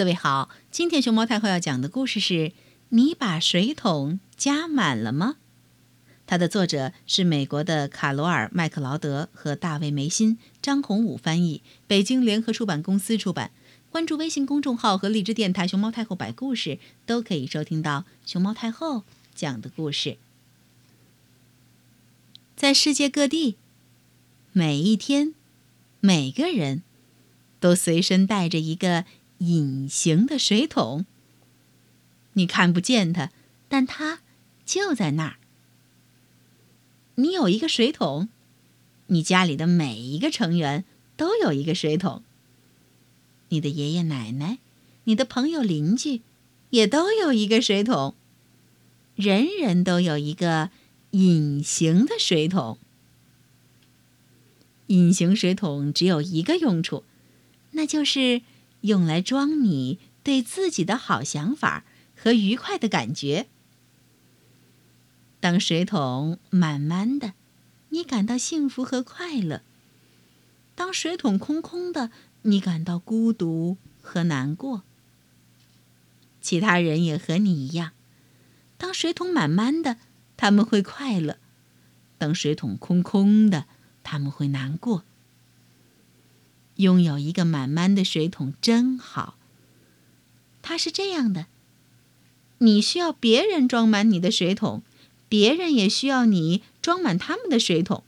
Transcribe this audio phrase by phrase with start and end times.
[0.00, 2.52] 各位好，今天熊猫太后要讲的故事是：
[2.88, 5.36] 你把水桶加满了吗？
[6.26, 13.50] 它的作者是美国的卡罗尔·麦克劳德和大卫·梅辛，张宏武翻译，北京联合出版公司出版。
[13.90, 19.04] 关注微信公众号和荔枝电台“熊猫太后摆故事”，都可以收听到熊猫太后
[19.34, 20.16] 讲的故事。
[22.56, 23.56] 在世界各地，
[24.52, 25.34] 每一天，
[26.00, 26.82] 每个人
[27.60, 29.04] 都随身带着一个。
[29.40, 31.06] 隐形的水桶，
[32.34, 33.30] 你看不见它，
[33.68, 34.20] 但它
[34.66, 35.36] 就在那儿。
[37.14, 38.28] 你有一个水桶，
[39.06, 40.84] 你家里的每一个成员
[41.16, 42.22] 都有一个水桶。
[43.48, 44.58] 你的爷爷奶奶、
[45.04, 46.20] 你的朋友邻居
[46.68, 48.14] 也都有一个水桶。
[49.14, 50.70] 人人都有一个
[51.12, 52.78] 隐形的水桶。
[54.88, 57.04] 隐形水桶只有一个用处，
[57.70, 58.42] 那就是。
[58.82, 61.84] 用来装你对自己的好想法
[62.16, 63.48] 和愉快的感觉。
[65.40, 67.32] 当水桶满满的，
[67.88, 69.62] 你感到幸福和快乐；
[70.74, 72.10] 当水桶空空的，
[72.42, 74.82] 你感到孤独和难过。
[76.40, 77.92] 其他人也和你一样，
[78.76, 79.96] 当水桶满满的，
[80.36, 81.36] 他们会快乐；
[82.18, 83.66] 当水桶空空的，
[84.02, 85.04] 他们会难过。
[86.80, 89.36] 拥有一个满满的水桶真好。
[90.62, 91.46] 它是这样的：
[92.58, 94.82] 你需要别人装满你的水桶，
[95.28, 98.04] 别人也需要你装满他们的水桶。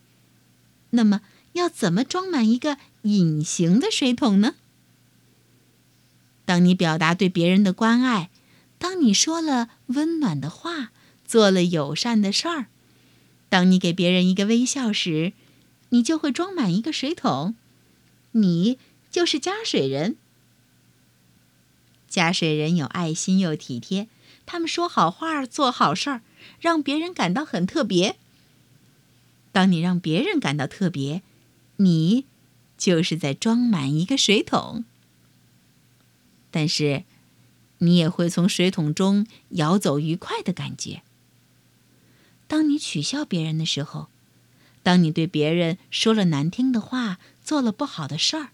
[0.91, 1.23] 那么，
[1.55, 4.55] 要怎么装满一个隐形的水桶呢？
[6.45, 8.29] 当你表达对别人的关爱，
[8.79, 10.91] 当你说了温暖的话，
[11.25, 12.67] 做了友善的事儿，
[13.49, 15.33] 当你给别人一个微笑时，
[15.91, 17.55] 你就会装满一个水桶。
[18.33, 18.79] 你
[19.11, 20.17] 就是加水人。
[22.09, 24.09] 加水人有爱心又体贴，
[24.45, 26.21] 他们说好话、做好事儿，
[26.61, 28.17] 让别人感到很特别。
[29.51, 31.23] 当你让别人感到特别，
[31.77, 32.27] 你
[32.77, 34.85] 就是在装满一个水桶。
[36.51, 37.05] 但是，
[37.79, 41.03] 你也会从水桶中舀走愉快的感觉。
[42.47, 44.09] 当你取笑别人的时候，
[44.83, 47.19] 当你对别人说了难听的话。
[47.45, 48.51] 做了不好的事儿，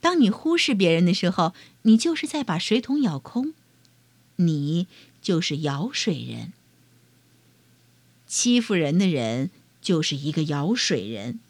[0.00, 3.52] 当你忽视别人的时候，你就是在把水桶舀空，
[4.36, 4.86] 你
[5.20, 6.52] 就是舀水人。
[8.28, 9.50] 欺负人的人
[9.82, 11.40] 就是一个舀水人。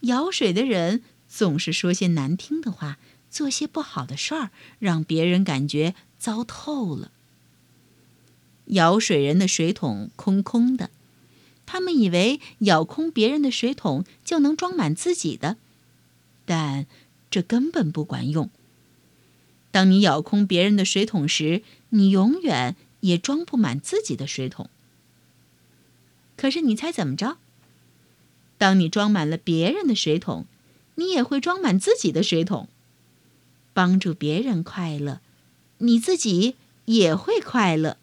[0.00, 2.96] 舀水的人总是说些难听的话，
[3.30, 7.12] 做些不好的事儿，让别人感觉糟透了。
[8.68, 10.90] 舀水人的水桶空空的，
[11.66, 15.56] 他们以为舀空别人的水桶就能装满自己的。
[16.44, 16.86] 但
[17.30, 18.48] 这根本不管用。
[19.72, 24.70] 当你舀空别人的水桶时，你永远也装不满自己的水桶。
[26.36, 27.36] 可是你猜怎么着？
[28.56, 30.46] 当你装满了别人的水桶，
[30.94, 32.68] 你也会装满自己的水桶。
[33.74, 35.20] 帮助别人快乐，
[35.78, 36.56] 你自己
[36.86, 37.98] 也会快乐。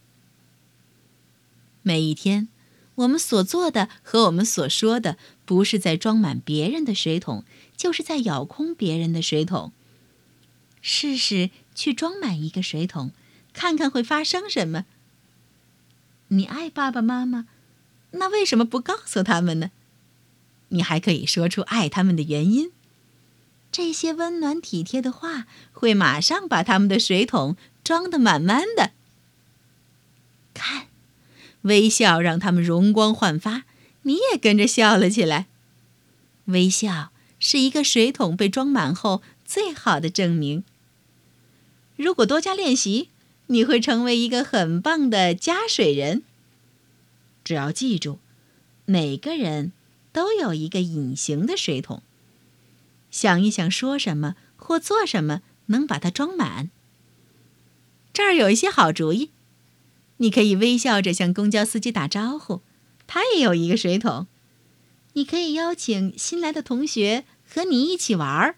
[1.81, 2.47] 每一天，
[2.95, 7.43] 我们所做的和我们所说的，不是在装满别人的水桶。
[7.75, 9.73] 就是在舀空别人的水桶。
[10.81, 13.11] 试试去装满一个水桶，
[13.51, 14.85] 看看会发生什么。
[16.29, 17.47] 你爱爸爸妈妈，
[18.11, 19.71] 那为什么不告诉他们呢？
[20.69, 22.71] 你还可以说出爱他们的原因。
[23.71, 28.91] 这些温暖体贴的话，会马上把他们的水桶装得满满的。
[30.53, 30.87] 看，
[31.63, 33.63] 微笑让他们容光焕发，
[34.03, 35.47] 你也跟着笑了起来。
[36.45, 37.09] 微笑。
[37.45, 40.63] 是一个水桶被装满后最好的证明。
[41.97, 43.09] 如果多加练习，
[43.47, 46.23] 你会成为一个很棒的加水人。
[47.43, 48.19] 只要记住，
[48.85, 49.73] 每个人
[50.13, 52.01] 都有一个隐形的水桶。
[53.11, 56.69] 想一想，说什么或做什么能把它装满。
[58.13, 59.31] 这儿有一些好主意，
[60.17, 62.61] 你可以微笑着向公交司机打招呼，
[63.07, 64.27] 他也有一个水桶。
[65.13, 67.25] 你可以邀请新来的同学。
[67.45, 68.55] 和你一起玩儿，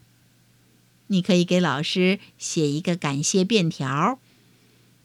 [1.07, 4.19] 你可以给老师写一个感谢便条。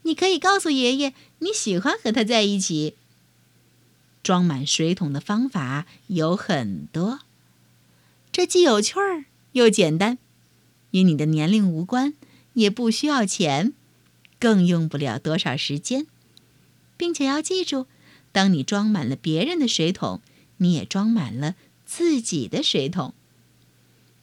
[0.03, 2.95] 你可以告诉爷爷你喜欢和他在一起。
[4.23, 7.19] 装满水桶的方法有很多，
[8.31, 10.19] 这既有趣儿又简单，
[10.91, 12.13] 与你的年龄无关，
[12.53, 13.73] 也不需要钱，
[14.39, 16.07] 更用不了多少时间，
[17.01, 17.87] 并且要记住，
[18.31, 20.21] 当你装满了别人的水桶，
[20.57, 23.15] 你也装满了自己的水桶。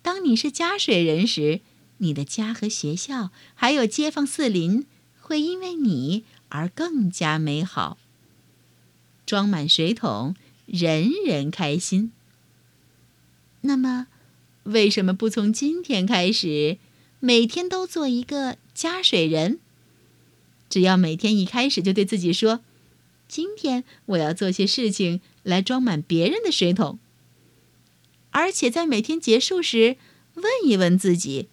[0.00, 1.60] 当你是加水人时，
[1.96, 4.86] 你的家和学校，还有街坊四邻，
[5.20, 7.98] 会因为你而更加美好。
[9.26, 10.36] 装满水桶，
[10.66, 12.12] 人人开心。
[13.62, 14.06] 那么，
[14.62, 16.78] 为什么不从今天开始，
[17.18, 19.58] 每天都做一个加水人？
[20.70, 22.60] 只要每天一开始就对自己说
[23.28, 26.98] ：“今天我要做些事情来装满别人的水桶。”
[28.30, 29.96] 而且在每天结束时，
[30.34, 31.48] 问一问自己：“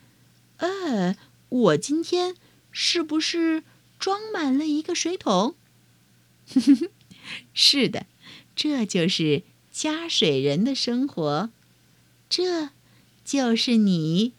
[0.58, 1.16] 呃，
[1.50, 2.36] 我今天
[2.72, 3.64] 是不是
[3.98, 5.56] 装满了一个水桶？”
[7.54, 8.06] 是的，
[8.56, 11.50] 这就是加水人的生活，
[12.30, 12.70] 这
[13.24, 14.34] 就是你。